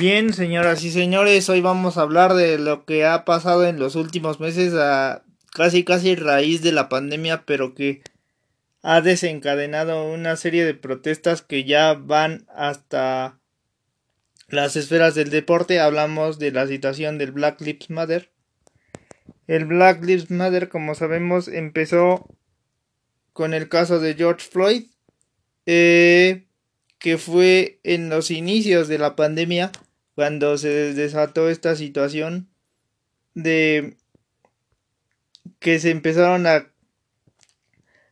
[0.00, 3.96] Bien, señoras y señores, hoy vamos a hablar de lo que ha pasado en los
[3.96, 8.00] últimos meses a casi casi raíz de la pandemia, pero que
[8.80, 13.38] ha desencadenado una serie de protestas que ya van hasta
[14.48, 15.80] las esferas del deporte.
[15.80, 18.30] Hablamos de la situación del Black Lives Matter.
[19.48, 22.26] El Black Lives Matter, como sabemos, empezó
[23.34, 24.84] con el caso de George Floyd.
[25.66, 26.46] Eh,
[26.98, 29.72] que fue en los inicios de la pandemia
[30.20, 32.50] cuando se desató esta situación
[33.32, 33.96] de
[35.60, 36.70] que se empezaron a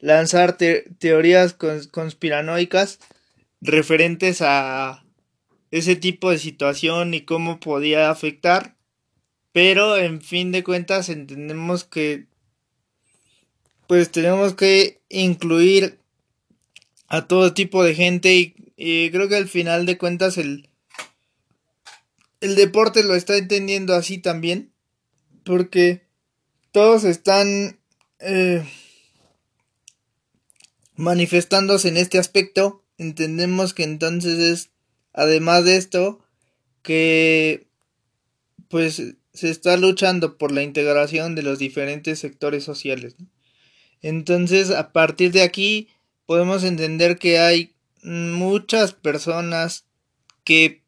[0.00, 0.58] lanzar
[0.98, 2.98] teorías conspiranoicas
[3.62, 5.06] referentes a
[5.70, 8.76] ese tipo de situación y cómo podía afectar
[9.52, 12.26] pero en fin de cuentas entendemos que
[13.86, 15.98] pues tenemos que incluir
[17.08, 20.68] a todo tipo de gente y creo que al final de cuentas el,
[22.44, 24.72] el deporte lo está entendiendo así también.
[25.44, 26.02] Porque
[26.72, 27.78] todos están
[28.18, 28.62] eh,
[30.94, 32.84] manifestándose en este aspecto.
[32.98, 34.70] Entendemos que entonces es,
[35.12, 36.24] además de esto,
[36.82, 37.66] que
[38.68, 43.16] pues se está luchando por la integración de los diferentes sectores sociales.
[44.02, 45.88] Entonces, a partir de aquí,
[46.26, 49.86] podemos entender que hay muchas personas
[50.44, 50.83] que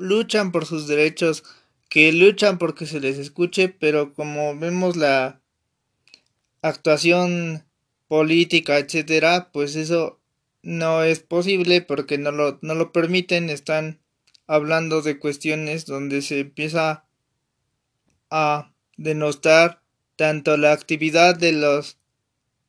[0.00, 1.44] luchan por sus derechos,
[1.88, 5.40] que luchan porque se les escuche, pero como vemos la
[6.62, 7.64] actuación
[8.08, 10.18] política, etcétera, pues eso
[10.62, 14.00] no es posible porque no lo, no lo permiten, están
[14.46, 17.04] hablando de cuestiones donde se empieza
[18.30, 19.82] a denostar
[20.16, 21.98] tanto la actividad de los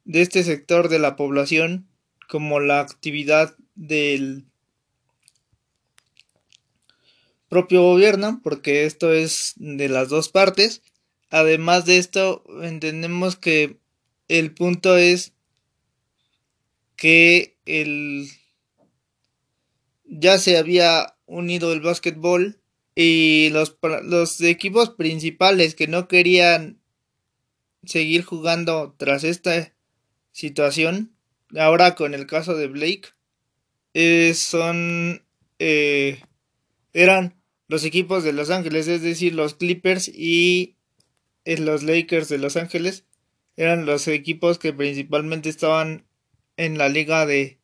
[0.06, 1.88] de este sector de la población
[2.28, 4.46] como la actividad del
[7.52, 10.82] propio gobierno, porque esto es de las dos partes.
[11.30, 13.78] Además de esto, entendemos que
[14.30, 15.34] el punto es
[16.96, 18.30] que el
[20.06, 22.62] ya se había unido el básquetbol
[22.96, 26.80] y los, los equipos principales que no querían
[27.84, 29.74] seguir jugando tras esta
[30.32, 31.18] situación,
[31.58, 33.10] ahora con el caso de Blake,
[33.94, 35.26] eh, son
[35.60, 36.22] eh,
[36.94, 37.41] eran
[37.72, 40.76] los equipos de Los Ángeles, es decir, los Clippers y
[41.46, 43.06] eh, los Lakers de Los Ángeles
[43.56, 46.06] eran los equipos que principalmente estaban
[46.58, 47.60] en la liga de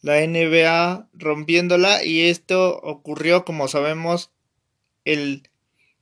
[0.00, 4.32] la NBA rompiéndola y esto ocurrió como sabemos
[5.04, 5.48] el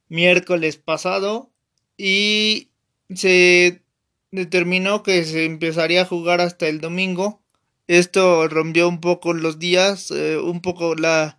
[0.08, 1.50] miércoles pasado
[1.98, 2.70] y
[3.14, 3.82] se
[4.30, 7.42] determinó que se empezaría a jugar hasta el domingo.
[7.88, 11.37] Esto rompió un poco los días, eh, un poco la,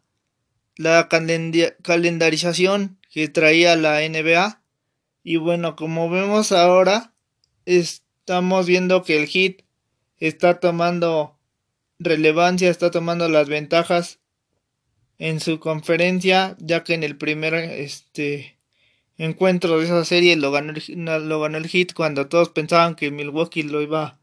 [0.80, 4.62] la calendarización que traía la NBA.
[5.24, 7.12] Y bueno, como vemos ahora,
[7.66, 9.64] estamos viendo que el hit
[10.20, 11.38] está tomando
[12.00, 14.20] relevancia, está tomando las ventajas
[15.18, 18.58] en su conferencia, ya que en el primer este
[19.18, 23.64] encuentro de esa serie lo ganó, lo ganó el hit cuando todos pensaban que Milwaukee
[23.64, 24.18] lo iba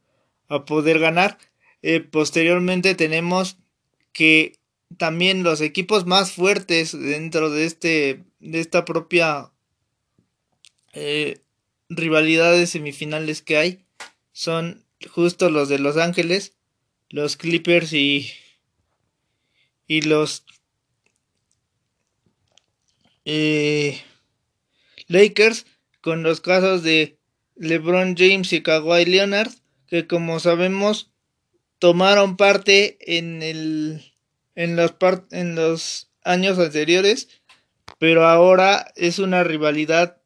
[0.49, 1.37] a poder ganar.
[1.83, 3.59] Eh, posteriormente tenemos
[4.15, 4.59] que
[4.97, 9.51] también los equipos más fuertes dentro de este de esta propia
[10.93, 11.41] eh,
[11.89, 13.85] rivalidades semifinales que hay
[14.33, 16.55] son justo los de Los Ángeles,
[17.11, 18.31] los Clippers y
[19.87, 20.45] y los
[23.25, 24.01] eh,
[25.09, 25.67] Lakers
[26.01, 27.19] con los casos de
[27.57, 29.53] LeBron James y Kawhi Leonard
[29.87, 31.11] que como sabemos
[31.79, 34.13] tomaron parte en el
[34.57, 34.95] en los
[35.31, 37.29] en los años anteriores,
[37.99, 40.21] pero ahora es una rivalidad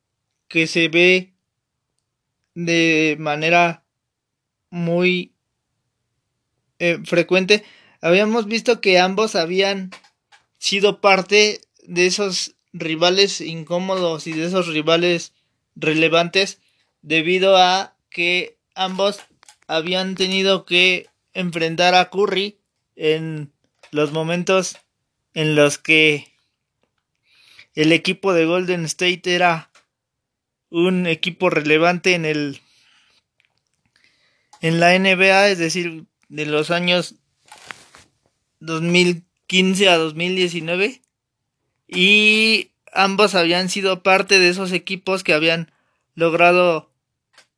[0.49, 1.35] que se ve
[2.55, 3.85] de manera
[4.71, 5.35] muy
[6.79, 7.65] eh, frecuente.
[8.01, 9.91] Habíamos visto que ambos habían
[10.59, 15.35] sido parte de esos rivales incómodos y de esos rivales
[15.75, 16.61] relevantes
[17.03, 19.21] debido a que ambos
[19.67, 22.59] habían tenido que enfrentar a Curry
[22.97, 23.53] en
[23.91, 24.79] los momentos
[25.35, 26.33] en los que
[27.75, 29.71] el equipo de Golden State era
[30.71, 32.61] un equipo relevante en el
[34.61, 37.15] en la NBA, es decir, de los años
[38.61, 41.01] 2015 a 2019
[41.89, 45.73] y ambos habían sido parte de esos equipos que habían
[46.15, 46.91] logrado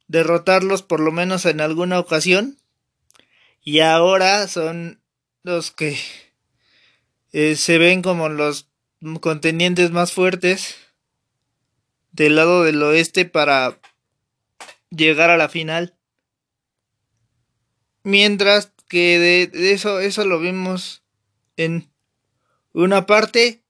[0.07, 2.57] derrotarlos por lo menos en alguna ocasión
[3.63, 5.02] y ahora son
[5.43, 5.99] los que
[7.33, 8.69] eh, se ven como los
[9.21, 10.77] contendientes más fuertes
[12.13, 13.79] del lado del oeste para
[14.91, 15.95] llegar a la final.
[18.05, 21.03] Mientras que de, eso, eso lo vimos
[21.57, 21.91] en
[22.73, 23.63] una parte,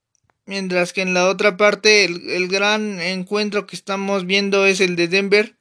[0.47, 4.97] mientras que en la otra parte el, el gran encuentro que estamos viendo es el
[4.97, 5.57] de Denver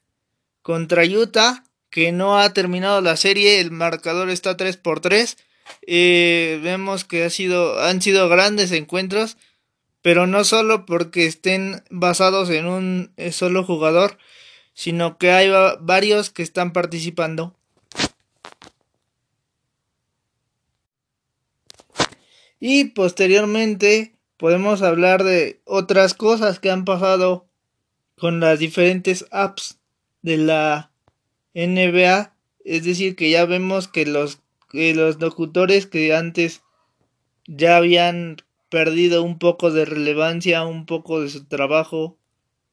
[0.62, 5.38] contra Utah, que no ha terminado la serie, el marcador está 3 por 3.
[5.88, 9.38] Eh, vemos que ha sido, han sido grandes encuentros,
[10.02, 14.18] pero no solo porque estén basados en un eh, solo jugador,
[14.74, 15.50] sino que hay
[15.80, 17.56] varios que están participando.
[22.60, 27.48] Y posteriormente podemos hablar de otras cosas que han pasado
[28.18, 29.80] con las diferentes apps
[30.22, 30.92] de la
[31.56, 32.36] NBA.
[32.64, 34.41] Es decir, que ya vemos que los,
[34.74, 36.62] los locutores que antes
[37.48, 38.38] ya habían
[38.70, 42.18] perdido un poco de relevancia, un poco de su trabajo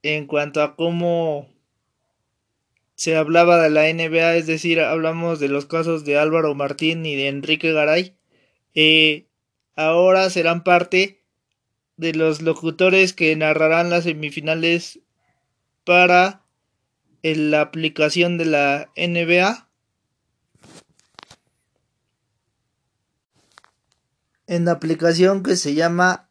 [0.03, 1.49] en cuanto a cómo
[2.95, 7.15] se hablaba de la NBA, es decir, hablamos de los casos de Álvaro Martín y
[7.15, 8.17] de Enrique Garay,
[8.75, 9.27] eh,
[9.77, 11.23] ahora serán parte
[11.97, 15.01] de los locutores que narrarán las semifinales
[15.85, 16.43] para
[17.23, 19.68] la aplicación de la NBA.
[24.49, 26.27] En la aplicación que se llama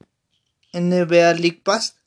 [0.73, 2.01] NBA League Pass.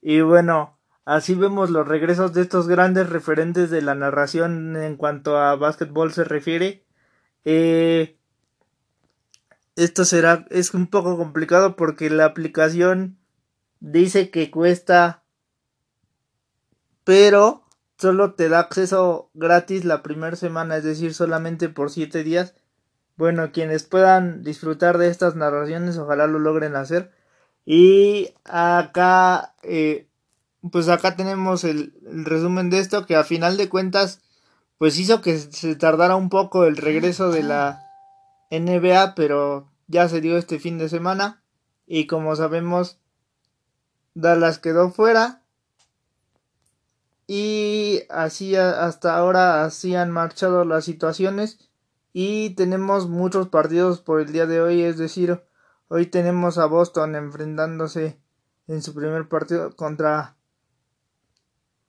[0.00, 0.76] Y bueno,
[1.06, 6.12] Así vemos los regresos de estos grandes referentes de la narración en cuanto a básquetbol
[6.12, 6.84] se refiere.
[7.44, 8.18] Eh,
[9.76, 13.18] esto será es un poco complicado porque la aplicación
[13.78, 15.22] dice que cuesta
[17.04, 17.62] pero
[17.96, 22.56] solo te da acceso gratis la primera semana, es decir, solamente por 7 días.
[23.16, 27.12] Bueno, quienes puedan disfrutar de estas narraciones, ojalá lo logren hacer.
[27.64, 30.06] Y acá eh,
[30.70, 34.20] pues acá tenemos el, resumen de esto que a final de cuentas
[34.78, 37.82] pues hizo que se tardara un poco el regreso de la
[38.50, 41.42] NBA pero ya se dio este fin de semana.
[41.86, 42.98] Y como sabemos
[44.14, 45.42] Dallas quedó fuera.
[47.26, 51.58] Y así hasta ahora así han marchado las situaciones
[52.18, 55.42] y tenemos muchos partidos por el día de hoy es decir
[55.88, 58.18] hoy tenemos a Boston enfrentándose
[58.68, 60.34] en su primer partido contra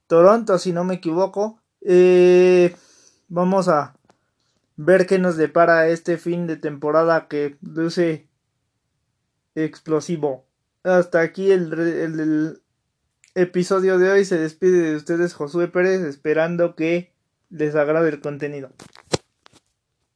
[0.06, 1.62] Toronto, si no me equivoco.
[1.80, 2.76] Eh,
[3.28, 3.96] vamos a
[4.76, 8.28] ver qué nos depara este fin de temporada que luce
[9.54, 10.44] explosivo.
[10.82, 12.62] Hasta aquí el, el,
[13.34, 14.26] episodio de hoy.
[14.26, 17.14] Se despide de ustedes Josué Pérez esperando que
[17.48, 18.70] les agrade el contenido.